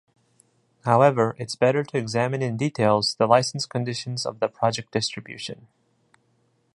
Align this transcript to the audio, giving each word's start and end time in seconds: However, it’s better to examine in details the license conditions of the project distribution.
However, 0.83 1.35
it’s 1.37 1.53
better 1.55 1.83
to 1.83 1.97
examine 1.99 2.41
in 2.41 2.57
details 2.57 3.13
the 3.13 3.27
license 3.27 3.67
conditions 3.67 4.25
of 4.25 4.39
the 4.39 4.47
project 4.47 4.91
distribution. 4.91 5.67